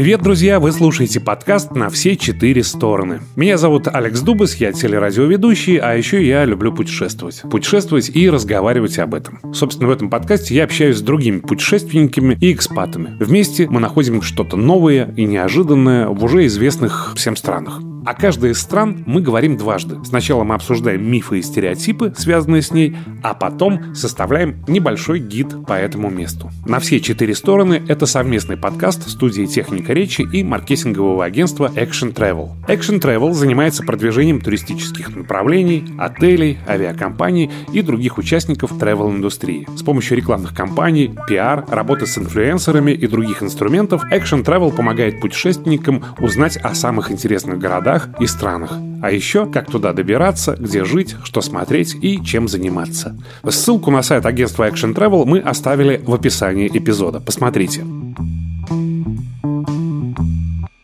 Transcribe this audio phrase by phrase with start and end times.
[0.00, 0.60] Привет, друзья!
[0.60, 3.20] Вы слушаете подкаст «На все четыре стороны».
[3.36, 7.42] Меня зовут Алекс Дубас, я телерадиоведущий, а еще я люблю путешествовать.
[7.50, 9.40] Путешествовать и разговаривать об этом.
[9.52, 13.14] Собственно, в этом подкасте я общаюсь с другими путешественниками и экспатами.
[13.20, 17.82] Вместе мы находим что-то новое и неожиданное в уже известных всем странах.
[18.06, 19.98] О каждой из стран мы говорим дважды.
[20.04, 25.74] Сначала мы обсуждаем мифы и стереотипы, связанные с ней, а потом составляем небольшой гид по
[25.74, 26.50] этому месту.
[26.64, 32.52] На все четыре стороны это совместный подкаст студии «Техника речи» и маркетингового агентства Action Travel.
[32.68, 39.66] Action Travel занимается продвижением туристических направлений, отелей, авиакомпаний и других участников travel-индустрии.
[39.76, 46.02] С помощью рекламных кампаний, пиар, работы с инфлюенсерами и других инструментов Action Travel помогает путешественникам
[46.18, 48.72] узнать о самых интересных городах городах и странах.
[49.02, 53.16] А еще, как туда добираться, где жить, что смотреть и чем заниматься.
[53.48, 57.20] Ссылку на сайт агентства Action Travel мы оставили в описании эпизода.
[57.20, 57.84] Посмотрите.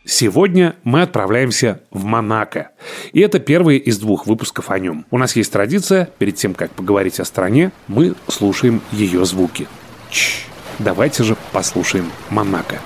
[0.05, 2.69] Сегодня мы отправляемся в Монако.
[3.13, 5.05] И это первый из двух выпусков о нем.
[5.11, 9.67] У нас есть традиция, перед тем, как поговорить о стране, мы слушаем ее звуки.
[10.09, 10.47] Чш,
[10.79, 12.79] давайте же послушаем Монако.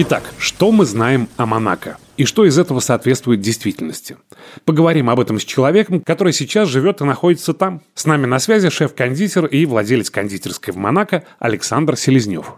[0.00, 1.96] Итак, что мы знаем о Монако?
[2.16, 4.16] И что из этого соответствует действительности?
[4.64, 7.82] Поговорим об этом с человеком, который сейчас живет и находится там.
[7.94, 12.54] С нами на связи шеф-кондитер и владелец кондитерской в Монако Александр Селезнев.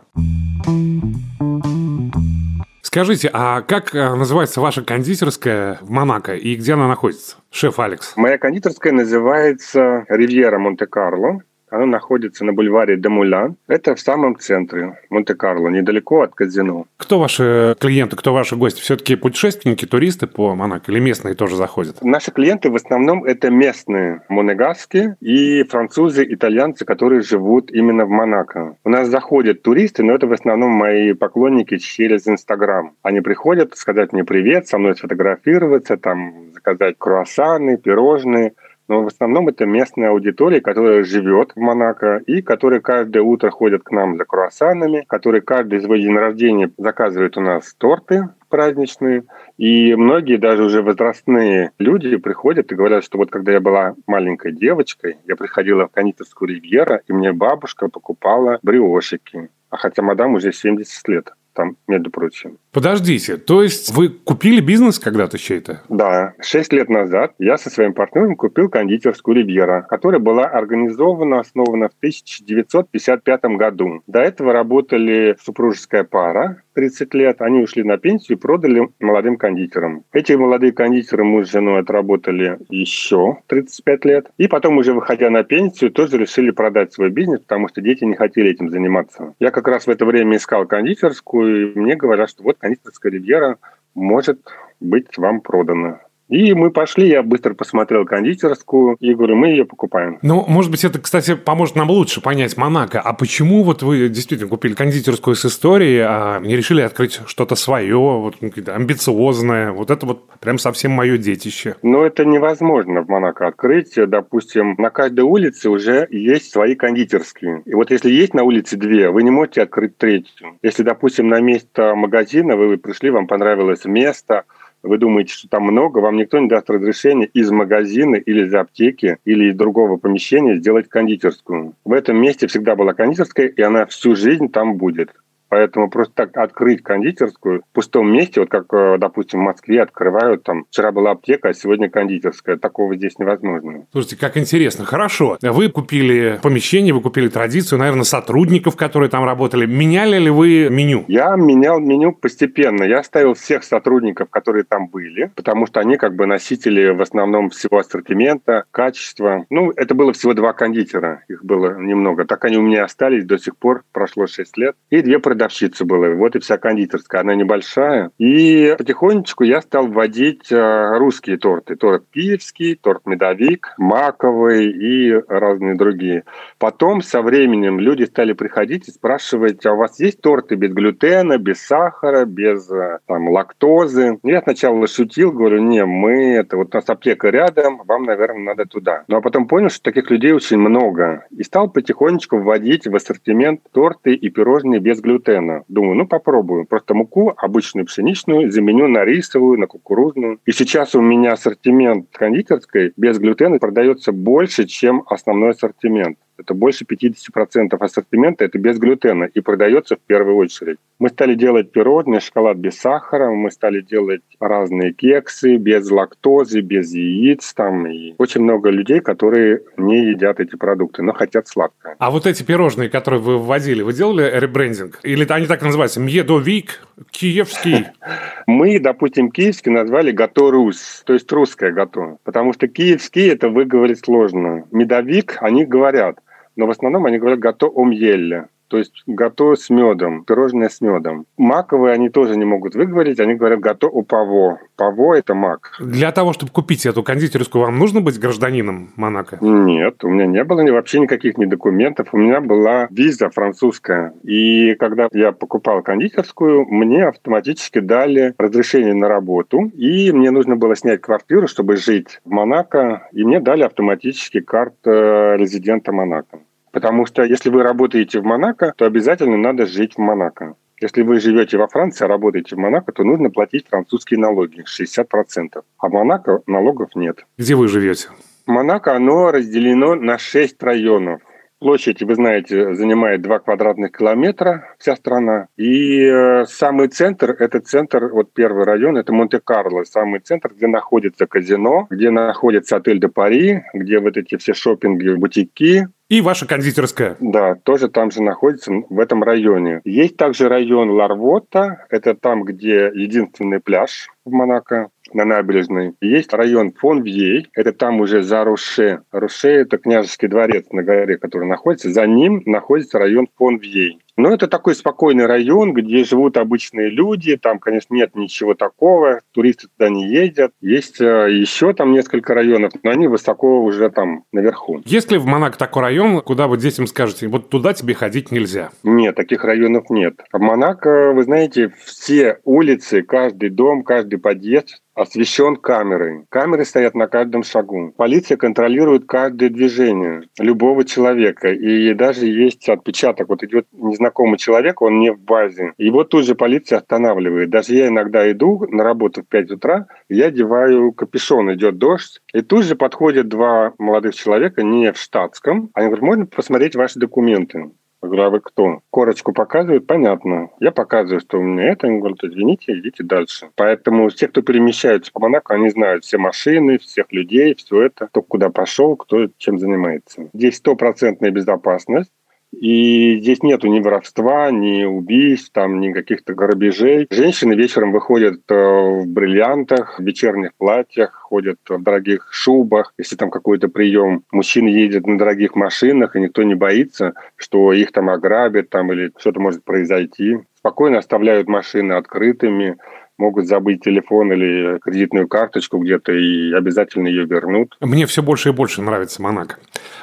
[2.83, 7.37] Скажите, а как э, называется ваша кондитерская в Монако и где она находится?
[7.51, 8.13] Шеф Алекс.
[8.17, 11.41] Моя кондитерская называется Ривьера Монте-Карло.
[11.71, 13.57] Оно находится на бульваре Демулян.
[13.69, 16.87] Это в самом центре Монте-Карло, недалеко от казино.
[16.97, 18.81] Кто ваши клиенты, кто ваши гости?
[18.81, 22.03] Все-таки путешественники, туристы по Монако или местные тоже заходят?
[22.03, 28.77] Наши клиенты в основном это местные монегаски и французы, итальянцы, которые живут именно в Монако.
[28.85, 32.93] У нас заходят туристы, но это в основном мои поклонники через Инстаграм.
[33.03, 38.55] Они приходят сказать мне привет, со мной сфотографироваться, там заказать круассаны, пирожные–
[38.91, 43.85] но в основном это местная аудитория, которая живет в Монако и которые каждое утро ходят
[43.85, 49.23] к нам за круассанами, которые каждый свой день рождения заказывают у нас торты праздничные.
[49.59, 54.51] И многие даже уже возрастные люди приходят и говорят, что вот когда я была маленькой
[54.51, 59.51] девочкой, я приходила в кондитерскую «Ривьера», и мне бабушка покупала бриошики.
[59.71, 62.57] А хотя мадам уже 70 лет там, между прочим.
[62.73, 65.83] Подождите, то есть вы купили бизнес когда-то чей-то?
[65.91, 66.33] Да.
[66.41, 71.97] Шесть лет назад я со своим партнером купил кондитерскую «Ривьера», которая была организована, основана в
[71.99, 74.01] 1955 году.
[74.07, 80.05] До этого работали супружеская пара, 30 лет, они ушли на пенсию и продали молодым кондитерам.
[80.13, 84.31] Эти молодые кондитеры муж с женой отработали еще 35 лет.
[84.39, 88.15] И потом, уже выходя на пенсию, тоже решили продать свой бизнес, потому что дети не
[88.15, 89.35] хотели этим заниматься.
[89.41, 93.59] Я как раз в это время искал кондитерскую, мне говорят, что вот кондитерская ривьера
[93.95, 94.41] может
[94.81, 96.01] быть вам продана.
[96.31, 100.19] И мы пошли, я быстро посмотрел кондитерскую и говорю, мы ее покупаем.
[100.23, 103.01] Ну, может быть, это, кстати, поможет нам лучше понять Монако.
[103.01, 107.97] А почему вот вы действительно купили кондитерскую с историей, а не решили открыть что-то свое,
[107.97, 109.73] вот ну, амбициозное?
[109.73, 111.75] Вот это вот прям совсем мое детище.
[111.83, 113.95] Ну, это невозможно в Монако открыть.
[113.97, 117.63] Допустим, на каждой улице уже есть свои кондитерские.
[117.65, 120.59] И вот если есть на улице две, вы не можете открыть третью.
[120.63, 124.45] Если, допустим, на место магазина вы пришли, вам понравилось место,
[124.83, 129.19] вы думаете, что там много, вам никто не даст разрешения из магазина или из аптеки
[129.25, 131.75] или из другого помещения сделать кондитерскую.
[131.85, 135.11] В этом месте всегда была кондитерская, и она всю жизнь там будет.
[135.51, 140.45] Поэтому просто так открыть кондитерскую в пустом месте, вот как, э, допустим, в Москве открывают,
[140.45, 143.85] там, вчера была аптека, а сегодня кондитерская, такого здесь невозможно.
[143.91, 144.85] Слушайте, как интересно.
[144.85, 145.39] Хорошо.
[145.43, 149.67] Вы купили помещение, вы купили традицию, наверное, сотрудников, которые там работали.
[149.67, 151.05] Меняли ли вы меню?
[151.09, 152.85] Я менял меню постепенно.
[152.85, 157.51] Я оставил всех сотрудников, которые там были, потому что они как бы носители в основном
[157.51, 159.47] всего ассортимента, качества.
[159.51, 162.25] Ну, это было всего два кондитера, их было немного.
[162.25, 164.77] Так они у меня остались до сих пор, прошло 6 лет.
[164.91, 166.15] И две продавцы продавщицы было.
[166.15, 167.23] Вот и вся кондитерская.
[167.23, 168.11] Она небольшая.
[168.19, 171.77] И потихонечку я стал вводить э, русские торты.
[171.77, 176.25] Торт киевский, торт медовик, маковый и разные другие.
[176.59, 181.39] Потом со временем люди стали приходить и спрашивать, а у вас есть торты без глютена,
[181.39, 184.19] без сахара, без э, там, лактозы?
[184.23, 188.67] Я сначала шутил, говорю, не, мы, это вот у нас аптека рядом, вам, наверное, надо
[188.67, 189.05] туда.
[189.09, 191.25] Ну а потом понял, что таких людей очень много.
[191.31, 195.30] И стал потихонечку вводить в ассортимент торты и пирожные без глютена.
[195.69, 196.67] Думаю, ну попробую.
[196.67, 200.39] Просто муку обычную пшеничную заменю на рисовую, на кукурузную.
[200.47, 206.19] И сейчас у меня ассортимент кондитерской без глютена продается больше, чем основной ассортимент.
[206.41, 210.79] Это больше 50% ассортимента, это без глютена и продается в первую очередь.
[210.99, 216.93] Мы стали делать пирожные, шоколад без сахара, мы стали делать разные кексы без лактозы, без
[216.93, 217.53] яиц.
[217.55, 221.97] Там, и очень много людей, которые не едят эти продукты, но хотят сладкое.
[221.99, 225.01] А вот эти пирожные, которые вы вводили, вы делали ребрендинг?
[225.03, 226.01] Или они так называются?
[226.01, 227.87] Мьедовик, киевский?
[228.47, 232.19] Мы, допустим, киевский назвали «Гато Русь», то есть русское «Гато».
[232.25, 234.65] Потому что киевский это выговорить сложно.
[234.71, 236.19] Медовик они говорят–
[236.61, 241.27] но в основном они говорят «гато омьелле», то есть гато с медом, пирожное с медом.
[241.37, 244.61] Маковые они тоже не могут выговорить, они говорят гато у паво.
[244.77, 245.73] Паво– это мак.
[245.81, 249.39] Для того, чтобы купить эту кондитерскую, вам нужно быть гражданином Монако?
[249.41, 252.11] Нет, у меня не было вообще никаких ни документов.
[252.13, 254.13] У меня была виза французская.
[254.23, 259.73] И когда я покупал кондитерскую, мне автоматически дали разрешение на работу.
[259.75, 263.09] И мне нужно было снять квартиру, чтобы жить в Монако.
[263.11, 264.91] И мне дали автоматически карту
[265.37, 266.39] резидента Монако.
[266.73, 270.55] Потому что если вы работаете в Монако, то обязательно надо жить в Монако.
[270.81, 275.63] Если вы живете во Франции, а работаете в Монако, то нужно платить французские налоги 60%.
[275.79, 277.27] А в Монако налогов нет.
[277.37, 278.09] Где вы живете?
[278.47, 281.21] Монако, оно разделено на 6 районов.
[281.59, 285.49] Площадь, вы знаете, занимает 2 квадратных километра вся страна.
[285.59, 291.27] И э, самый центр, это центр, вот первый район, это Монте-Карло, самый центр, где находится
[291.27, 297.17] казино, где находится отель де Пари, где вот эти все шопинги, бутики, и ваша кондитерская.
[297.21, 299.81] Да, тоже там же находится, в этом районе.
[299.85, 305.95] Есть также район Ларвота, это там, где единственный пляж в Монако на набережной.
[306.01, 309.03] Есть район Фонвьей, это там уже за Руше.
[309.13, 311.91] Руше– это княжеский дворец на горе, который находится.
[311.91, 314.01] За ним находится район Фонвьей.
[314.21, 317.39] Но это такой спокойный район, где живут обычные люди.
[317.39, 319.21] Там, конечно, нет ничего такого.
[319.33, 320.53] Туристы туда не ездят.
[320.61, 324.83] Есть э, еще там несколько районов, но они высоко уже там наверху.
[324.85, 328.71] Есть ли в Монако такой район, куда вы детям скажете, вот туда тебе ходить нельзя?
[328.83, 330.21] Нет, таких районов нет.
[330.31, 336.25] В Монако, вы знаете, все улицы, каждый дом, каждый подъезд освещен камерой.
[336.29, 337.93] Камеры стоят на каждом шагу.
[337.97, 341.49] Полиция контролирует каждое движение любого человека.
[341.53, 343.29] И даже есть отпечаток.
[343.29, 345.73] Вот идет незнакомый человек, он не в базе.
[345.79, 347.51] Его тут же полиция останавливает.
[347.51, 352.21] Даже я иногда иду на работу в 5 утра, я одеваю капюшон, идет дождь.
[352.35, 355.71] И тут же подходят два молодых человека, не в штатском.
[355.75, 357.71] Они говорят, можно посмотреть ваши документы?
[358.03, 358.81] Говорю, а вы кто?
[358.91, 360.51] Корочку показывают, понятно.
[360.59, 361.87] Я показываю, что у меня это.
[361.87, 363.51] Они говорят, извините, идите дальше.
[363.57, 368.23] Поэтому все, кто перемещаются по Монако, они знают все машины, всех людей, все это, кто
[368.23, 370.31] куда пошел, кто чем занимается.
[370.33, 372.11] Здесь стопроцентная безопасность.
[372.53, 377.07] И здесь нету ни воровства, ни убийств, там, ни каких-то грабежей.
[377.11, 382.93] Женщины вечером выходят э, в бриллиантах, в вечерних платьях, ходят в дорогих шубах.
[382.99, 387.93] Если там какой-то прием, мужчины ездят на дорогих машинах, и никто не боится, что их
[387.93, 390.39] там ограбят там, или что-то может произойти.
[390.59, 392.77] Спокойно оставляют машины открытыми,
[393.21, 397.77] могут забыть телефон или кредитную карточку где-то и обязательно ее вернут.
[397.81, 399.57] Мне все больше и больше нравится Монако.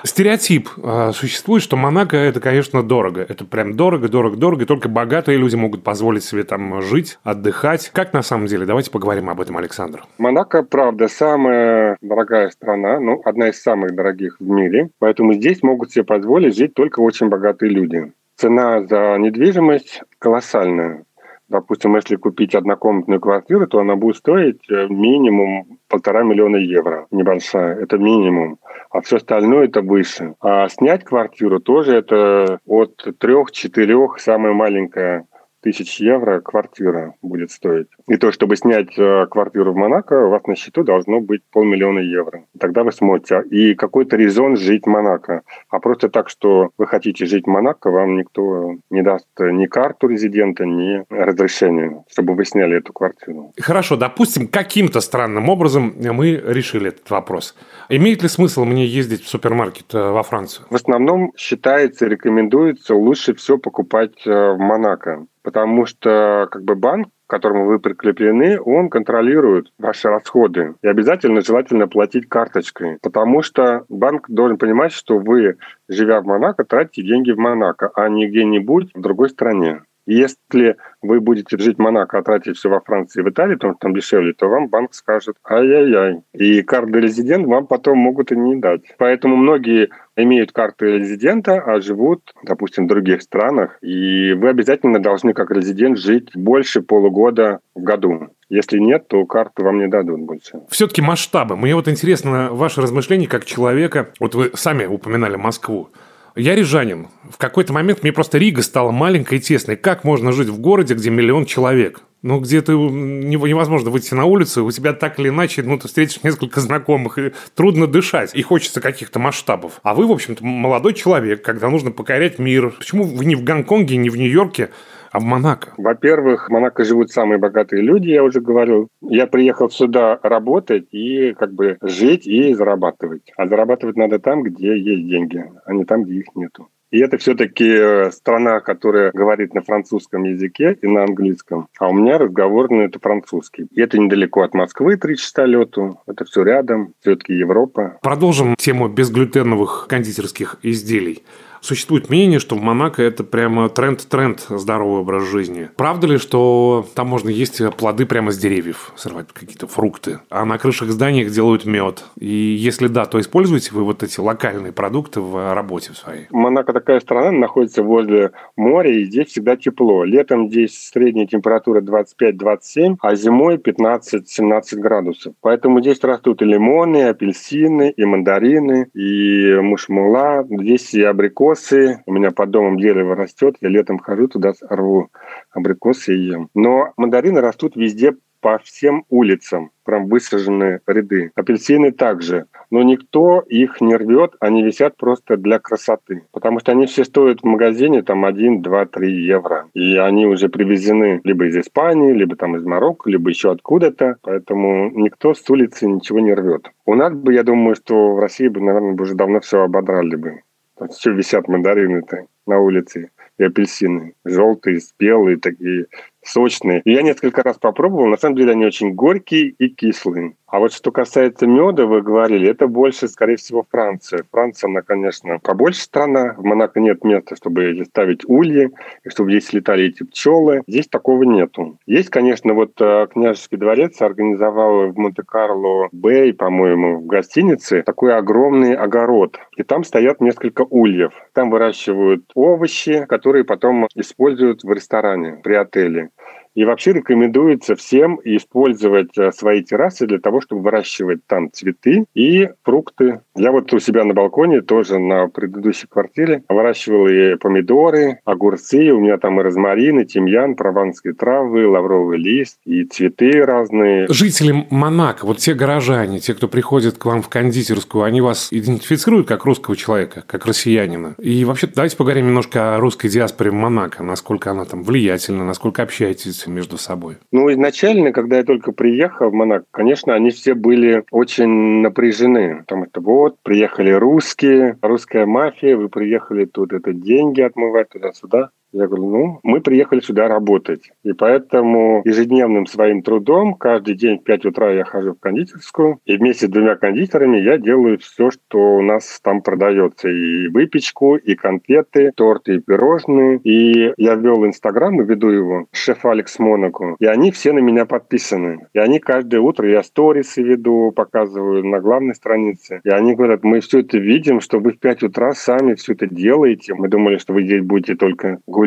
[0.07, 3.25] Стереотип э, существует, что Монако это, конечно, дорого.
[3.27, 4.63] Это прям дорого, дорого, дорого.
[4.63, 7.89] И только богатые люди могут позволить себе там жить, отдыхать.
[7.93, 8.65] Как на самом деле?
[8.65, 10.03] Давайте поговорим об этом, Александр.
[10.17, 14.89] Монако, правда, самая дорогая страна, ну, одна из самых дорогих в мире.
[15.00, 18.12] Поэтому здесь могут себе позволить жить только очень богатые люди.
[18.38, 21.03] Цена за недвижимость колоссальная.
[21.50, 27.08] Допустим, если купить однокомнатную квартиру, то она будет стоить э, минимум полтора миллиона евро.
[27.10, 27.75] Небольшая.
[27.75, 28.60] Это минимум.
[28.92, 30.36] А все остальное это выше.
[30.42, 35.25] А снять квартиру тоже это от трех-четырех, самая маленькая
[35.62, 37.88] тысяч евро квартира будет стоить.
[38.08, 42.00] И то, чтобы снять э, квартиру в Монако, у вас на счету должно быть полмиллиона
[42.00, 42.46] евро.
[42.60, 43.44] Тогда вы сможете.
[43.50, 45.42] И какой-то резон жить в Монако.
[45.70, 50.08] А просто так, что вы хотите жить в Монако, вам никто не даст ни карту
[50.08, 53.54] резидента, ни разрешение, чтобы вы сняли эту квартиру.
[53.60, 57.56] Хорошо, допустим, каким-то странным образом мы решили этот вопрос.
[57.90, 60.66] Имеет ли смысл мне ездить в супермаркет э, во Францию?
[60.70, 67.08] В основном считается, рекомендуется лучше все покупать э, в Монако потому что как бы банк,
[67.25, 70.75] к которому вы прикреплены, он контролирует ваши расходы.
[70.82, 75.56] И обязательно желательно платить карточкой, потому что банк должен понимать, что вы,
[75.88, 79.84] живя в Монако, тратите деньги в Монако, а не где-нибудь в другой стране.
[80.08, 83.74] Если вы будете жить в Монако, а тратить все во Франции и в Италии, потому
[83.74, 86.22] что там дешевле, то вам банк скажет ай-яй-яй.
[86.34, 88.82] И карты резидент вам потом могут и не дать.
[88.98, 93.78] Поэтому многие имеют карты резидента, а живут, допустим, в других странах.
[93.82, 98.30] И вы обязательно должны как резидент жить больше полугода в году.
[98.50, 100.62] Если нет, то карту вам не дадут больше.
[100.70, 101.58] Все-таки масштабы.
[101.58, 104.08] Мне вот интересно ваше размышление как человека.
[104.22, 105.90] Вот вы сами упоминали Москву.
[106.38, 107.08] Я рижанин.
[107.32, 109.75] В какой-то момент мне просто Рига стала маленькой и тесной.
[109.75, 112.01] Как можно жить в городе, где миллион человек?
[112.22, 116.22] Ну, где ты невозможно выйти на улицу, у тебя так или иначе, ну, ты встретишь
[116.24, 119.79] несколько знакомых, и трудно дышать, и хочется каких-то масштабов.
[119.82, 122.70] А вы, в общем-то, молодой человек, когда нужно покорять мир.
[122.70, 124.70] Почему вы не в Гонконге, не в Нью-Йорке,
[125.12, 125.74] а в Монако?
[125.78, 128.90] Во-первых, в Монако живут самые богатые люди, я уже говорил.
[129.02, 133.32] Я приехал сюда работать и как бы жить и зарабатывать.
[133.38, 136.68] А зарабатывать надо там, где есть деньги, а не там, где их нету.
[136.90, 141.68] И это все-таки э, страна, которая говорит на французском языке и на английском.
[141.80, 143.68] А у меня разговорный это французский.
[143.72, 146.00] И это недалеко от Москвы, три часа лету.
[146.08, 147.98] Это все рядом, все-таки Европа.
[148.02, 151.24] Продолжим тему безглютеновых кондитерских изделий.
[151.62, 155.70] Существует мнение, что в Монако это прямо тренд-тренд здоровый образ жизни.
[155.76, 160.58] Правда ли, что там можно есть плоды прямо с деревьев, сорвать какие-то фрукты, а на
[160.58, 162.04] крышах зданий делают мед?
[162.20, 166.28] И если да, то используете вы вот эти локальные продукты в работе своей?
[166.32, 170.04] Монако такая страна, находится возле моря, и здесь всегда тепло.
[170.04, 175.34] Летом здесь средняя температура 25-27, а зимой 15-17 градусов.
[175.42, 180.46] Поэтому здесь растут и лимоны, и апельсины, и мандарины, и мушмула.
[180.50, 182.04] Здесь и абрикосы абрикосы.
[182.06, 183.56] У меня под домом дерево растет.
[183.62, 185.10] Я летом хожу туда, рву
[185.51, 186.50] абрикосы и ем.
[186.54, 191.32] Но мандарины растут везде по всем улицам, прям высаженные ряды.
[191.36, 192.46] Апельсины также.
[192.70, 196.24] Но никто их не рвет, они висят просто для красоты.
[196.32, 199.66] Потому что они все стоят в магазине там 1, 2, 3 евро.
[199.74, 204.18] И они уже привезены либо из Испании, либо там из Марокко, либо еще откуда-то.
[204.22, 206.70] Поэтому никто с улицы ничего не рвет.
[206.86, 210.42] У нас бы, я думаю, что в России бы, наверное, уже давно все ободрали бы.
[210.77, 214.13] Там все висят мандарины-то на улице и апельсины.
[214.24, 215.88] Желтые, спелые, такие
[216.27, 216.81] сочные.
[216.86, 218.07] Я несколько раз попробовал.
[218.07, 220.36] На самом деле они очень горькие и кислые.
[220.48, 224.24] А вот что касается меда, вы говорили, это больше, скорее всего, Франция.
[224.31, 226.36] Франция, она, конечно, побольше страна.
[226.38, 228.69] В Монако нет места, чтобы ставить ульи,
[229.03, 230.63] и чтобы здесь летали эти пчелы.
[230.65, 231.77] Здесь такого нету.
[231.86, 238.74] Есть, конечно, вот э, княжеский дворец организовал в Монте-Карло Бэй, по-моему, в гостинице такой огромный
[238.74, 239.38] огород.
[239.57, 241.12] И там стоят несколько ульев.
[241.34, 246.10] Там выращивают овощи, которые потом используют в ресторане при отеле.
[246.58, 252.50] И вообще рекомендуется всем использовать э, свои террасы для того, чтобы выращивать там цветы и
[252.64, 253.20] фрукты.
[253.36, 259.00] Я вот у себя на балконе тоже на предыдущей квартире выращивал и помидоры, огурцы, у
[259.00, 264.08] меня там и розмарин, и тимьян, прованские травы, лавровый лист, и цветы разные.
[264.10, 269.28] Жители Монако, вот те горожане, те, кто приходит к вам в кондитерскую, они вас идентифицируют
[269.28, 271.14] как русского человека, как россиянина.
[271.20, 275.84] И вообще давайте поговорим немножко о русской диаспоре в Монако, насколько она там влиятельна, насколько
[275.84, 277.18] общаетесь между собой?
[277.32, 282.60] Ну, изначально, когда я только приехал в Монако, конечно, они все были очень напряжены.
[282.60, 288.50] Потому что вот, приехали русские, русская мафия, вы приехали тут это деньги отмывать туда-сюда.
[288.77, 290.91] Я говорю, ну, мы приехали сюда работать.
[291.03, 296.00] И поэтому ежедневным своим трудом каждый день в 5 утра я хожу в кондитерскую.
[296.05, 300.10] И вместе с двумя кондитерами я делаю все, что у нас там продается.
[300.10, 303.39] И выпечку, и конфеты, торты, и пирожные.
[303.43, 305.65] И я ввел Инстаграм и веду его.
[305.72, 306.98] Шеф Алекс Монако.
[307.00, 308.67] И они все на меня подписаны.
[308.75, 312.81] И они каждое утро, я сторисы веду, показываю на главной странице.
[312.84, 316.05] И они говорят, мы все это видим, что вы в 5 утра сами все это
[316.05, 316.75] делаете.
[316.75, 318.66] Мы думали, что вы здесь будете только гулять,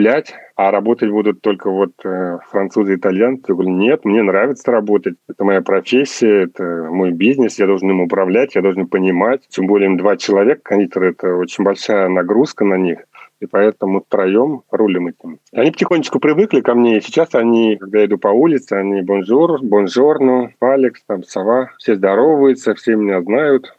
[0.56, 3.44] а работать будут только вот э, французы итальянцы.
[3.48, 5.14] Я говорю, нет, мне нравится работать.
[5.28, 9.42] Это моя профессия, это мой бизнес, я должен им управлять, я должен понимать.
[9.48, 13.00] Тем более два человека, кондитер, это очень большая нагрузка на них.
[13.40, 15.38] и поэтому втроем рулим этим.
[15.52, 19.60] Они потихонечку привыкли ко мне, и сейчас они, когда я иду по улице, они bonjour,
[19.62, 23.74] buongiorno, Алекс, там, ça va, все здороваются, все меня знают.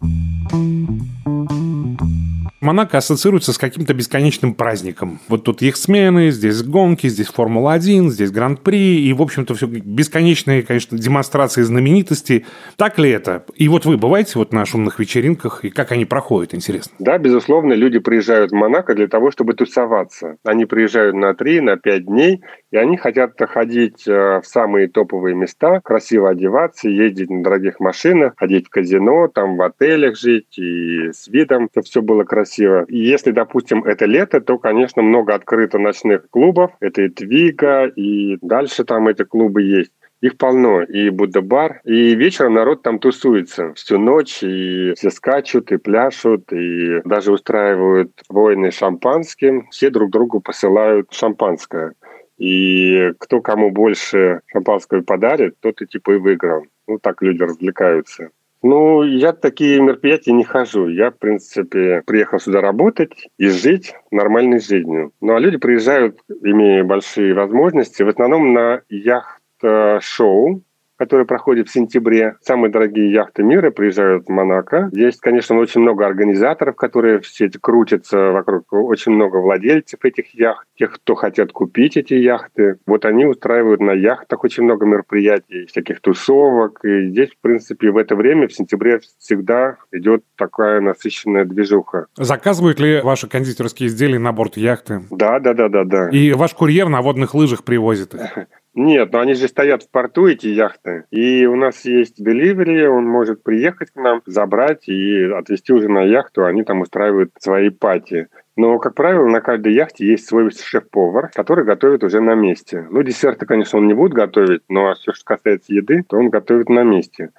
[2.61, 5.19] Монако ассоциируется с каким-то бесконечным праздником.
[5.27, 10.61] Вот тут их смены, здесь гонки, здесь Формула-1, здесь Гран-при, и, в общем-то, все бесконечные,
[10.61, 12.45] конечно, демонстрации знаменитостей.
[12.75, 13.45] Так ли это?
[13.55, 16.91] И вот вы бываете вот на шумных вечеринках, и как они проходят, интересно?
[16.99, 20.37] Да, безусловно, люди приезжают в Монако для того, чтобы тусоваться.
[20.43, 25.35] Они приезжают на 3, на 5 дней, и они хотят ходить э, в самые топовые
[25.35, 31.11] места, красиво одеваться, ездить на дорогих машинах, ходить в казино, там в отелях жить и
[31.11, 32.85] с видом, чтобы все было красиво.
[32.87, 36.71] И если, допустим, это лето, то, конечно, много открыто ночных клубов.
[36.79, 39.91] Это и Твига, и дальше там эти клубы есть.
[40.21, 40.83] Их полно.
[40.83, 41.81] И Будда-бар.
[41.83, 44.43] И вечером народ там тусуется всю ночь.
[44.43, 49.67] И все скачут, и пляшут, и даже устраивают войны шампанским.
[49.71, 51.93] Все друг другу посылают шампанское.
[52.41, 56.63] И кто кому больше шампанского подарит, тот и типа и выиграл.
[56.87, 58.29] Ну, так люди развлекаются.
[58.63, 60.87] Ну, я такие мероприятия не хожу.
[60.87, 65.11] Я, в принципе, приехал сюда работать и жить нормальной жизнью.
[65.21, 70.63] Ну, а люди приезжают, имея большие возможности, в основном на яхт-шоу,
[71.01, 72.35] который проходит в сентябре.
[72.41, 74.91] Самые дорогие яхты мира приезжают в Монако.
[74.93, 78.71] Есть, конечно, очень много организаторов, которые все эти крутятся вокруг.
[78.71, 82.77] Очень много владельцев этих яхт, тех, кто хотят купить эти яхты.
[82.85, 86.85] Вот они устраивают на яхтах очень много мероприятий, всяких тусовок.
[86.85, 92.05] И здесь, в принципе, в это время, в сентябре, всегда идет такая насыщенная движуха.
[92.15, 95.01] Заказывают ли ваши кондитерские изделия на борт яхты?
[95.09, 96.09] Да, да, да, да, да.
[96.09, 98.21] И ваш курьер на водных лыжах привозит их?
[98.73, 101.03] Нет, но они же стоят в порту, эти яхты.
[101.11, 106.03] И у нас есть деливери, он может приехать к нам, забрать и отвезти уже на
[106.03, 106.45] яхту.
[106.45, 108.27] Они там устраивают свои пати.
[108.55, 112.87] Но, как правило, на каждой яхте есть свой шеф-повар, который готовит уже на месте.
[112.89, 116.69] Ну, десерты, конечно, он не будет готовить, но все, что касается еды, то он готовит
[116.69, 117.31] на месте.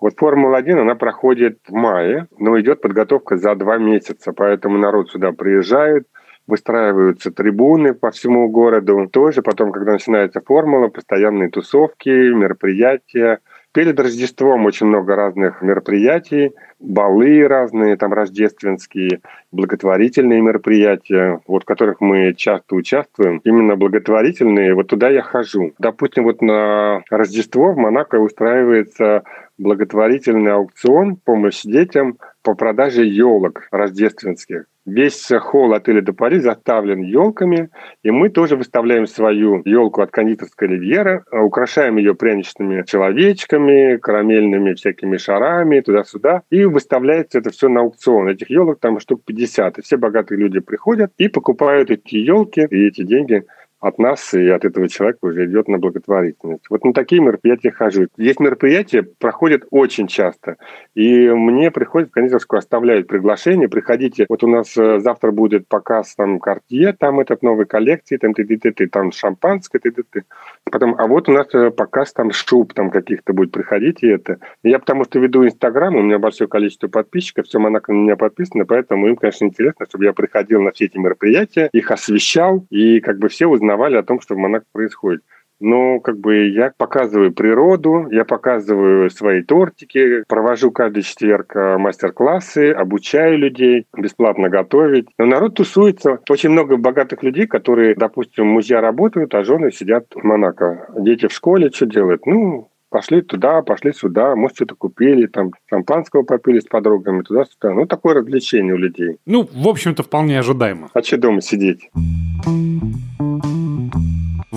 [0.00, 5.32] Вот Формула-1, она проходит в мае, но идет подготовка за два месяца, поэтому народ сюда
[5.32, 6.06] приезжает,
[6.50, 9.08] выстраиваются трибуны по всему городу.
[9.10, 13.38] Тоже потом, когда начинается формула, постоянные тусовки, мероприятия.
[13.72, 19.20] Перед Рождеством очень много разных мероприятий, балы разные, там рождественские,
[19.52, 23.40] благотворительные мероприятия, вот в которых мы часто участвуем.
[23.44, 25.72] Именно благотворительные, вот туда я хожу.
[25.78, 29.22] Допустим, вот на Рождество в Монако устраивается
[29.56, 34.64] благотворительный аукцион «Помощь детям» по продаже елок рождественских.
[34.90, 37.70] Весь холл отеля до Пари заставлен елками,
[38.02, 45.16] и мы тоже выставляем свою елку от кондитерской ривьера, украшаем ее пряничными человечками, карамельными всякими
[45.16, 48.28] шарами, туда-сюда, и выставляется это все на аукцион.
[48.30, 52.86] Этих елок там штук 50, и все богатые люди приходят и покупают эти елки, и
[52.88, 53.44] эти деньги
[53.80, 56.64] от нас и от этого человека уже идет на благотворительность.
[56.68, 58.08] Вот на такие мероприятия хожу.
[58.16, 60.56] Есть мероприятия, проходят очень часто.
[60.94, 64.26] И мне приходят кондитерскую, оставляют приглашение, приходите.
[64.28, 68.44] Вот у нас э, завтра будет показ там Cartier, там этот новой коллекции, там ты,
[68.44, 70.24] ты, ты, ты там шампанское, ты, ты, ты.
[70.70, 74.38] Потом, а вот у нас э, показ там шуб там каких-то будет, приходите это.
[74.62, 78.66] Я потому что веду Инстаграм, у меня большое количество подписчиков, все Монако на меня подписано,
[78.66, 83.18] поэтому им, конечно, интересно, чтобы я приходил на все эти мероприятия, их освещал, и как
[83.18, 85.22] бы все узнали узнавали о том, что в Монако происходит.
[85.62, 92.72] Но как бы я показываю природу, я показываю свои тортики, провожу каждый четверг э, мастер-классы,
[92.72, 95.08] обучаю людей бесплатно готовить.
[95.18, 96.20] Но народ тусуется.
[96.30, 100.88] Очень много богатых людей, которые, допустим, мужья работают, а жены сидят в Монако.
[100.96, 102.24] Дети в школе что делают?
[102.24, 107.74] Ну, пошли туда, пошли сюда, может, что-то купили, там, шампанского попили с подругами, туда-сюда.
[107.74, 109.18] Ну, такое развлечение у людей.
[109.26, 110.88] Ну, в общем-то, вполне ожидаемо.
[110.94, 111.90] А что дома сидеть?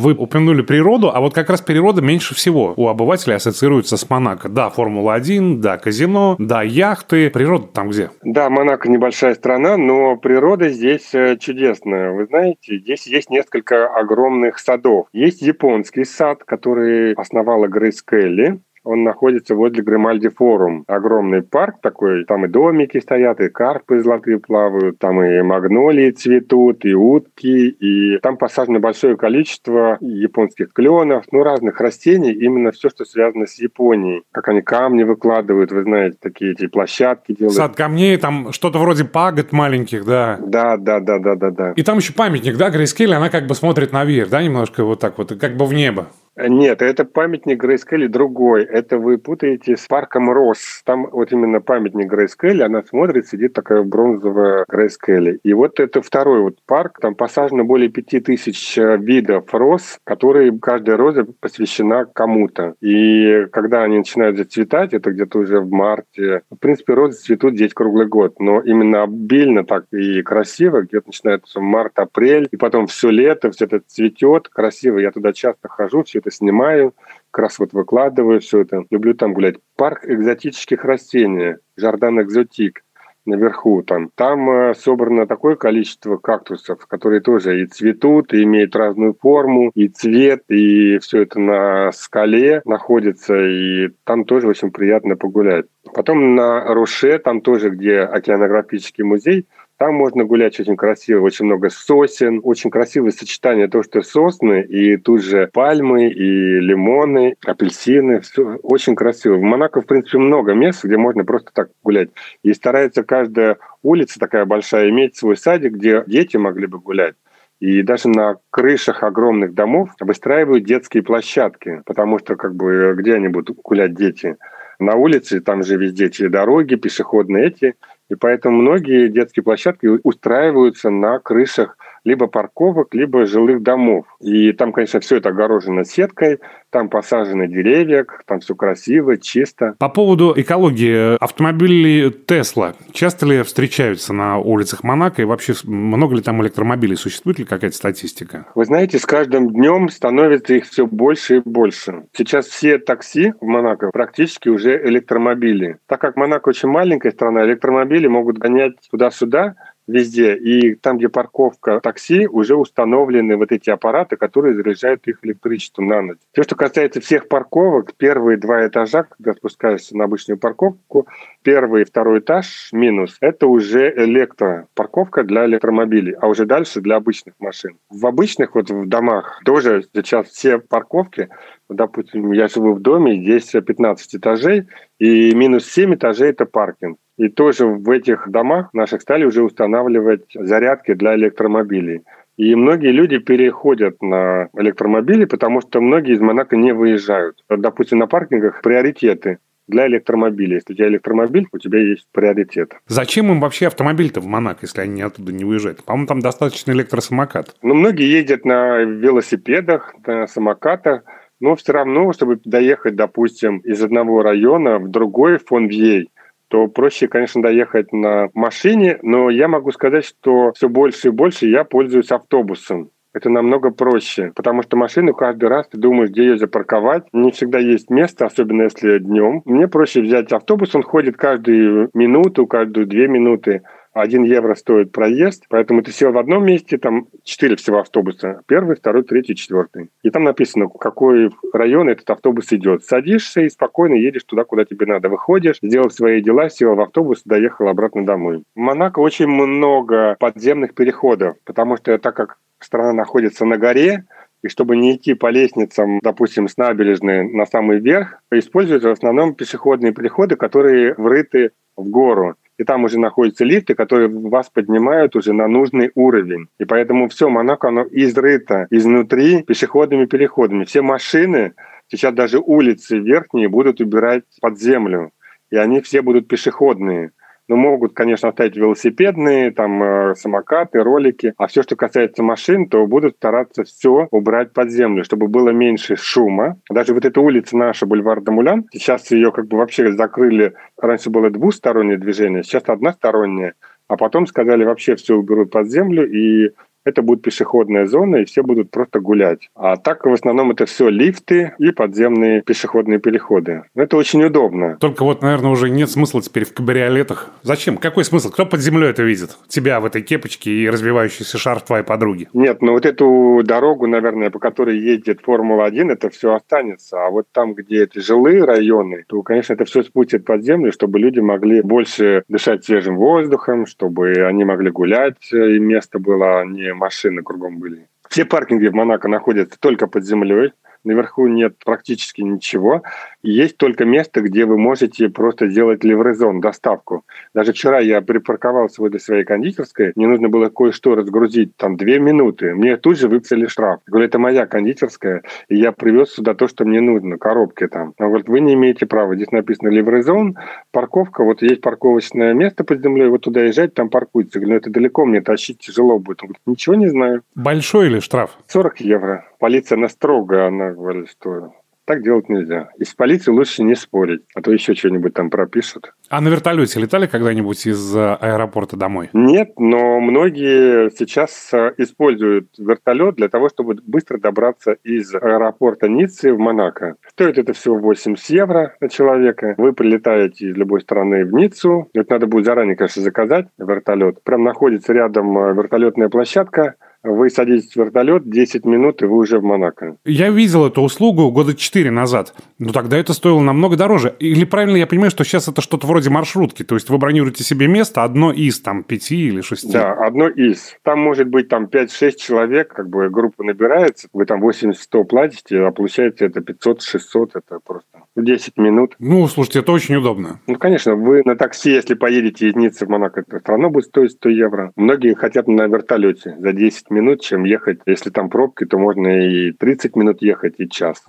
[0.03, 4.49] Вы упомянули природу, а вот как раз природа меньше всего у обывателей ассоциируется с Монако.
[4.49, 7.29] Да, Формула-1, да, казино, да, яхты.
[7.29, 8.09] Природа там где?
[8.21, 12.11] Да, Монако небольшая страна, но природа здесь э, чудесная.
[12.11, 15.07] Вы знаете, здесь есть несколько огромных садов.
[15.13, 18.59] Есть японский сад, который основала Грейс Келли.
[18.83, 20.83] Он находится возле Гримальди Форум.
[20.87, 26.83] Огромный парк такой, там и домики стоят, и карпы золотые плавают, там и магнолии цветут,
[26.85, 33.05] и утки, и там посажено большое количество японских кленов, ну, разных растений, именно все, что
[33.05, 34.23] связано с Японией.
[34.31, 37.55] Как они камни выкладывают, вы знаете, такие эти площадки делают.
[37.55, 40.39] Сад камней, там что-то вроде пагод маленьких, да.
[40.41, 41.73] Да, да, да, да, да, да.
[41.75, 44.99] И там еще памятник, да, Грейс Келли, она как бы смотрит наверх, да, немножко вот
[44.99, 46.07] так вот, как бы в небо.
[46.35, 48.63] Нет, это памятник Грейс Келли другой.
[48.63, 50.81] Это вы путаете с парком Росс.
[50.83, 55.39] Там вот именно памятник Грейс Келли, она смотрит, сидит такая бронзовая Грейс Келли.
[55.43, 60.57] И вот это второй вот парк, там посажено более пяти тысяч э, видов роз, которые
[60.57, 62.73] каждая роза посвящена кому-то.
[62.81, 67.75] И когда они начинают зацветать, это где-то уже в марте, в принципе, розы цветут здесь
[67.75, 73.51] круглый год, но именно обильно так и красиво, где-то начинается март-апрель, и потом все лето,
[73.51, 74.97] все это цветет красиво.
[74.97, 76.93] Я туда часто хожу, все это снимаю,
[77.31, 78.85] как раз вот выкладываю все это.
[78.89, 79.55] Люблю там гулять.
[79.75, 82.83] Парк экзотических растений, Жардан Экзотик
[83.25, 84.09] наверху там.
[84.15, 89.87] Там э, собрано такое количество кактусов, которые тоже и цветут, и имеют разную форму, и
[89.87, 95.65] цвет, и все это на скале находится, и там тоже очень приятно погулять.
[95.93, 101.69] Потом на Руше, там тоже, где океанографический музей, там можно гулять очень красиво, очень много
[101.69, 108.21] сосен, очень красивое сочетание того, что сосны и тут же пальмы и лимоны, апельсины.
[108.21, 109.35] Все очень красиво.
[109.35, 112.09] В Монако, в принципе, много мест, где можно просто так гулять.
[112.43, 117.15] И старается каждая улица такая большая иметь свой садик, где дети могли бы гулять.
[117.59, 123.29] И даже на крышах огромных домов выстраивают детские площадки, потому что как бы где они
[123.29, 124.37] будут гулять дети?
[124.79, 127.75] На улице, там же везде эти дороги, пешеходные эти–
[128.13, 134.05] и поэтому многие детские площадки устраиваются на крышах либо парковок, либо жилых домов.
[134.19, 136.39] И там, конечно, все это огорожено сеткой,
[136.69, 139.75] там посажены деревья, там все красиво, чисто.
[139.79, 146.21] По поводу экологии, автомобили Тесла часто ли встречаются на улицах Монако и вообще много ли
[146.21, 146.95] там электромобилей?
[146.95, 148.47] Существует ли какая-то статистика?
[148.55, 152.03] Вы знаете, с каждым днем становится их все больше и больше.
[152.13, 155.77] Сейчас все такси в Монако практически уже электромобили.
[155.87, 159.55] Так как Монако очень маленькая страна, электромобили могут гонять туда-сюда,
[159.87, 160.35] везде.
[160.35, 166.01] И там, где парковка такси, уже установлены вот эти аппараты, которые заряжают их электричеством на
[166.01, 166.19] ночь.
[166.31, 171.07] Все, что касается всех парковок, первые два этажа, когда спускаешься на обычную парковку,
[171.43, 177.35] первый и второй этаж минус, это уже электропарковка для электромобилей, а уже дальше для обычных
[177.39, 177.77] машин.
[177.89, 181.29] В обычных вот в домах тоже сейчас все парковки,
[181.69, 184.67] допустим, я живу в доме, здесь 15 этажей,
[184.99, 186.97] и минус 7 этажей– это паркинг.
[187.17, 192.01] И тоже в этих домах наших стали уже устанавливать зарядки для электромобилей.
[192.37, 197.43] И многие люди переходят на электромобили, потому что многие из Монако не выезжают.
[197.47, 200.55] Допустим, на паркингах приоритеты для электромобилей.
[200.55, 202.73] Если у тебя электромобиль, у тебя есть приоритет.
[202.87, 205.83] Зачем им вообще автомобиль-то в Монако, если они оттуда не выезжают?
[205.85, 207.55] По-моему, там достаточно электросамокат.
[207.61, 211.03] Ну, многие ездят на велосипедах, на самокатах,
[211.39, 216.09] но все равно, чтобы доехать, допустим, из одного района в другой Фонвьей,
[216.53, 221.47] то проще, конечно, доехать на машине, но я могу сказать, что все больше и больше
[221.47, 222.91] я пользуюсь автобусом.
[223.11, 227.05] Это намного проще, потому что машину каждый раз ты думаешь, где ее запарковать.
[227.11, 229.41] Не всегда есть место, особенно если днем.
[229.45, 233.63] Мне проще взять автобус, он ходит каждую минуту, каждую две минуты.
[233.93, 238.41] 1 евро стоит проезд, поэтому ты сел в одном месте, там четыре всего автобуса.
[238.47, 239.89] Первый, второй, третий, четвертый.
[240.01, 242.83] И там написано, какой район этот автобус идет.
[242.83, 245.09] Садишься и спокойно едешь туда, куда тебе надо.
[245.09, 248.43] Выходишь, сделал свои дела, сел в автобус, доехал обратно домой.
[248.55, 254.05] В Монако очень много подземных переходов, потому что так как страна находится на горе,
[254.41, 259.35] и чтобы не идти по лестницам, допустим, с набережной на самый верх, используют в основном
[259.35, 265.33] пешеходные переходы, которые врыты в гору и там уже находятся лифты, которые вас поднимают уже
[265.33, 266.47] на нужный уровень.
[266.59, 270.65] И поэтому все Монако, оно изрыто изнутри пешеходными переходами.
[270.65, 271.53] Все машины,
[271.87, 275.11] сейчас даже улицы верхние будут убирать под землю,
[275.49, 277.11] и они все будут пешеходные.
[277.49, 281.33] Ну, могут, конечно, оставить велосипедные, там, э, самокаты, ролики.
[281.37, 285.95] А все, что касается машин, то будут стараться все убрать под землю, чтобы было меньше
[285.97, 286.57] шума.
[286.69, 290.53] Даже вот эта улица наша, бульвар Дамулян, сейчас ее как бы вообще закрыли.
[290.77, 293.53] Раньше было двустороннее движение, сейчас одностороннее.
[293.89, 296.51] А потом сказали, вообще все уберут под землю, и
[296.85, 299.49] это будет пешеходная зона, и все будут просто гулять.
[299.55, 303.63] А так, в основном, это все лифты и подземные пешеходные переходы.
[303.75, 304.77] Это очень удобно.
[304.79, 307.31] Только вот, наверное, уже нет смысла теперь в кабриолетах.
[307.41, 307.77] Зачем?
[307.77, 308.31] Какой смысл?
[308.31, 309.37] Кто под землей это видит?
[309.47, 312.27] Тебя в этой кепочке и развивающийся шар твоей подруги.
[312.33, 317.05] Нет, ну вот эту дорогу, наверное, по которой едет Формула-1, это все останется.
[317.05, 320.99] А вот там, где это жилые районы, то, конечно, это все спустит под землю, чтобы
[320.99, 327.23] люди могли больше дышать свежим воздухом, чтобы они могли гулять, и место было не машины
[327.23, 327.87] кругом были.
[328.09, 330.53] Все паркинги в Монако находятся только под землей.
[330.83, 332.83] Наверху нет практически ничего.
[333.21, 337.03] Есть только место, где вы можете просто делать ливрезон, доставку.
[337.33, 342.53] Даже вчера я припарковался возле своей кондитерской, мне нужно было кое-что разгрузить, там, две минуты.
[342.53, 343.79] Мне тут же выписали штраф.
[343.87, 347.93] Я говорю, это моя кондитерская, и я привез сюда то, что мне нужно, коробки там.
[347.97, 349.15] Он говорит, вы не имеете права.
[349.15, 350.37] Здесь написано ливрезон,
[350.71, 354.39] парковка, вот есть парковочное место под землей, вот туда езжать, там паркуется.
[354.39, 356.23] Я говорю, ну это далеко, мне тащить тяжело будет.
[356.23, 357.21] Он говорит, ничего не знаю.
[357.35, 358.37] Большой или штраф?
[358.47, 359.25] 40 евро.
[359.39, 361.53] Полиция, она строго, она говорит, что
[361.85, 362.69] так делать нельзя.
[362.77, 365.93] И с полицией лучше не спорить, а то еще что-нибудь там пропишут.
[366.09, 369.09] А на вертолете летали когда-нибудь из э, аэропорта домой?
[369.13, 376.33] Нет, но многие сейчас э, используют вертолет для того, чтобы быстро добраться из аэропорта Ниццы
[376.33, 376.95] в Монако.
[377.09, 379.55] Стоит это всего 80 евро на человека.
[379.57, 381.89] Вы прилетаете из любой страны в Ниццу.
[381.93, 384.23] Это надо будет заранее, конечно, заказать вертолет.
[384.23, 389.39] Прям находится рядом э, вертолетная площадка вы садитесь в вертолет, 10 минут, и вы уже
[389.39, 389.97] в Монако.
[390.05, 392.33] Я видел эту услугу года 4 назад.
[392.59, 394.15] Но тогда это стоило намного дороже.
[394.19, 396.63] Или правильно я понимаю, что сейчас это что-то вроде маршрутки?
[396.63, 399.73] То есть вы бронируете себе место, одно из там пяти или шести?
[399.73, 400.75] Да, одно из.
[400.83, 405.71] Там может быть там 5-6 человек, как бы группа набирается, вы там 80-100 платите, а
[405.71, 408.95] получается это 500-600, это просто 10 минут.
[408.99, 410.39] Ну, слушайте, это очень удобно.
[410.47, 413.85] Ну, конечно, вы на такси, если поедете из Ниццы в Монако, это все равно будет
[413.85, 414.71] стоить 100 евро.
[414.75, 417.79] Многие хотят на вертолете за 10 минут, чем ехать.
[417.85, 421.03] Если там пробки, то можно и 30 минут ехать, и час.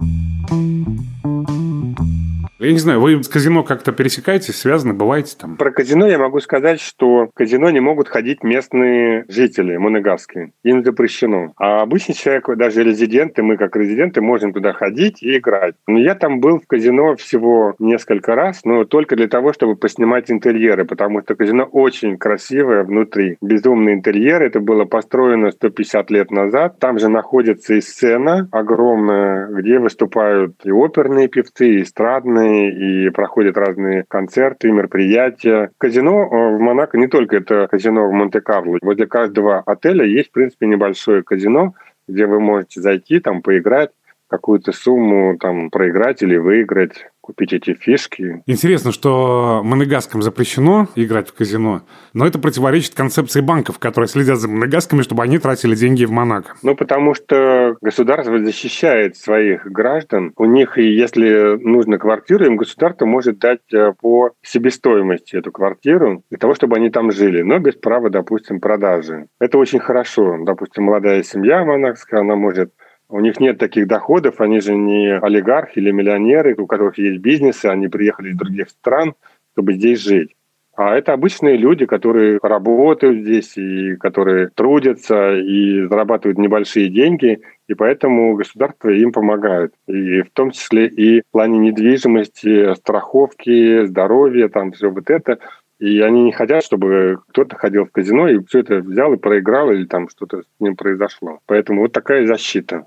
[2.64, 5.56] Я не знаю, вы с казино как-то пересекаетесь, связаны, бываете там?
[5.56, 10.52] Про казино я могу сказать, что в казино не могут ходить местные жители монегасские.
[10.62, 11.52] Им запрещено.
[11.58, 15.74] А обычный человек, даже резиденты, мы как резиденты можем туда ходить и играть.
[15.86, 20.30] Но я там был в казино всего несколько раз, но только для того, чтобы поснимать
[20.30, 23.36] интерьеры, потому что казино очень красивое внутри.
[23.42, 24.40] Безумный интерьер.
[24.40, 26.78] Это было построено 150 лет назад.
[26.78, 33.56] Там же находится и сцена огромная, где выступают и оперные певцы, и эстрадные, и проходят
[33.56, 35.70] разные концерты, мероприятия.
[35.78, 38.78] Казино э, в Монако не только это казино в Монте-Карло.
[38.82, 41.74] Возле каждого отеля есть, в принципе, небольшое казино,
[42.08, 43.90] где вы можете зайти, там поиграть,
[44.28, 48.42] какую-то сумму там проиграть или выиграть купить эти фишки.
[48.46, 51.80] Интересно, что монегаскам запрещено играть в казино,
[52.12, 56.54] но это противоречит концепции банков, которые следят за монегасками, чтобы они тратили деньги в Монако.
[56.62, 60.32] Ну, потому что государство защищает своих граждан.
[60.36, 66.38] У них, если нужно квартиру, им государство может дать э, по себестоимости эту квартиру для
[66.38, 69.28] того, чтобы они там жили, но без права, допустим, продажи.
[69.40, 70.36] Это очень хорошо.
[70.44, 72.74] Допустим, молодая семья монакская, она может
[73.08, 77.66] у них нет таких доходов, они же не олигархи или миллионеры, у которых есть бизнесы,
[77.66, 79.14] они приехали из других стран,
[79.52, 80.34] чтобы здесь жить.
[80.76, 87.74] А это обычные люди, которые работают здесь и которые трудятся и зарабатывают небольшие деньги, и
[87.74, 89.72] поэтому государство им помогает.
[89.86, 95.38] И в том числе и в плане недвижимости, страховки, здоровья, там все вот это.
[95.80, 99.70] И они не хотят, чтобы кто-то ходил в казино и все это взял и проиграл,
[99.72, 101.40] или там что-то с ним произошло.
[101.46, 102.84] Поэтому вот такая защита.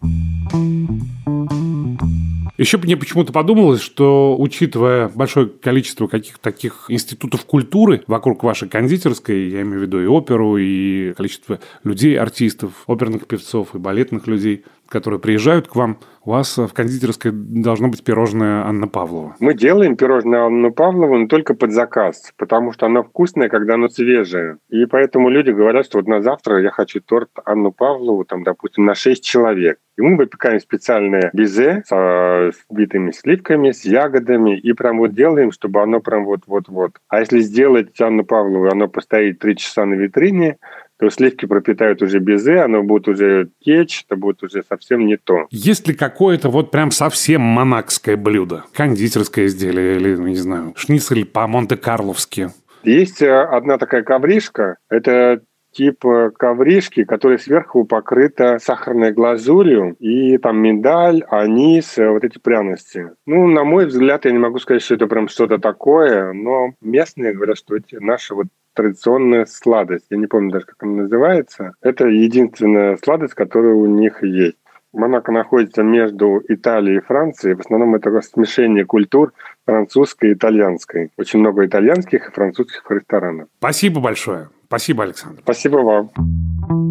[2.57, 9.49] Еще мне почему-то подумалось, что, учитывая большое количество каких-то таких институтов культуры вокруг вашей кондитерской,
[9.49, 14.65] я имею в виду и оперу, и количество людей, артистов, оперных певцов и балетных людей,
[14.89, 19.35] которые приезжают к вам, у вас в кондитерской должно быть пирожное Анна Павлова.
[19.39, 23.87] Мы делаем пирожное Анну Павлову, но только под заказ, потому что оно вкусное, когда оно
[23.87, 24.57] свежее.
[24.69, 28.83] И поэтому люди говорят, что вот на завтра я хочу торт Анну Павлову, там, допустим,
[28.83, 29.79] на 6 человек.
[29.97, 35.81] И мы выпекаем специальное безе с битыми сливками, с ягодами, и прям вот делаем, чтобы
[35.81, 36.97] оно прям вот-вот-вот.
[37.07, 40.57] А если сделать Анну Павлову, оно постоит 3 часа на витрине,
[40.99, 45.47] то сливки пропитают уже безе, оно будет уже течь, это будет уже совсем не то.
[45.51, 48.63] Есть ли какое-то вот прям совсем монакское блюдо?
[48.73, 52.49] Кондитерское изделие или, не знаю, шницель по-монте-карловски?
[52.83, 60.37] Есть э, одна такая ковришка, это тип э, ковришки, которая сверху покрыта сахарной глазурью, и
[60.37, 63.11] там миндаль, анис, э, вот эти пряности.
[63.25, 67.33] Ну, на мой взгляд, я не могу сказать, что это прям что-то такое, но местные
[67.33, 70.05] говорят, что эти наши вот традиционная сладость.
[70.09, 71.73] Я не помню даже, как она называется.
[71.81, 74.57] Это единственная сладость, которая у них есть.
[74.93, 77.55] Монако находится между Италией и Францией.
[77.55, 79.33] В основном это смешение культур
[79.65, 81.11] французской и итальянской.
[81.17, 83.47] Очень много итальянских и французских ресторанов.
[83.59, 84.49] Спасибо большое.
[84.67, 85.41] Спасибо, Александр.
[85.43, 86.86] Спасибо вам.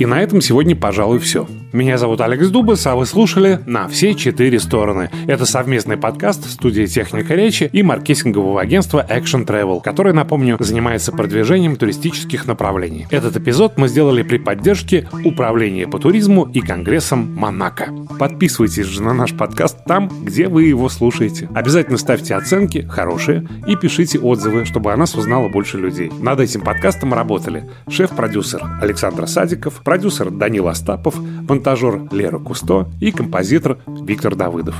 [0.00, 1.46] И на этом сегодня, пожалуй, все.
[1.74, 5.10] Меня зовут Алекс Дубас, а вы слушали «На все четыре стороны».
[5.26, 11.76] Это совместный подкаст студии «Техника речи» и маркетингового агентства Action Travel, которое, напомню, занимается продвижением
[11.76, 13.08] туристических направлений.
[13.10, 17.92] Этот эпизод мы сделали при поддержке Управления по туризму и Конгрессом Монако.
[18.18, 21.50] Подписывайтесь же на наш подкаст там, где вы его слушаете.
[21.54, 26.10] Обязательно ставьте оценки, хорошие, и пишите отзывы, чтобы о нас узнало больше людей.
[26.20, 33.78] Над этим подкастом работали шеф-продюсер Александр Садиков, продюсер Данил Остапов, монтажер Лера Кусто и композитор
[33.88, 34.76] Виктор Давыдов.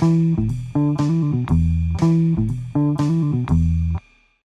[0.00, 0.47] thank you